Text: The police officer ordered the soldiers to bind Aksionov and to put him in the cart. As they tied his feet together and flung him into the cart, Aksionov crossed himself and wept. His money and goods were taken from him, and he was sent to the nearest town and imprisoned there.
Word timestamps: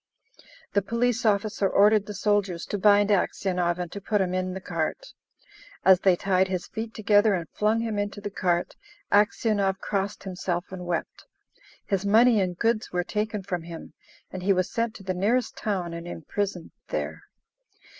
The 0.73 0.81
police 0.81 1.27
officer 1.27 1.69
ordered 1.69 2.07
the 2.07 2.15
soldiers 2.15 2.65
to 2.65 2.79
bind 2.79 3.11
Aksionov 3.11 3.77
and 3.77 3.91
to 3.91 4.01
put 4.01 4.19
him 4.19 4.33
in 4.33 4.55
the 4.55 4.59
cart. 4.59 5.13
As 5.85 5.99
they 5.99 6.15
tied 6.15 6.47
his 6.47 6.65
feet 6.65 6.95
together 6.95 7.35
and 7.35 7.47
flung 7.51 7.81
him 7.81 7.99
into 7.99 8.19
the 8.19 8.31
cart, 8.31 8.75
Aksionov 9.11 9.77
crossed 9.77 10.23
himself 10.23 10.71
and 10.71 10.87
wept. 10.87 11.25
His 11.85 12.03
money 12.03 12.41
and 12.41 12.57
goods 12.57 12.91
were 12.91 13.03
taken 13.03 13.43
from 13.43 13.61
him, 13.61 13.93
and 14.31 14.41
he 14.41 14.53
was 14.53 14.71
sent 14.71 14.95
to 14.95 15.03
the 15.03 15.13
nearest 15.13 15.55
town 15.55 15.93
and 15.93 16.07
imprisoned 16.07 16.71
there. 16.87 17.21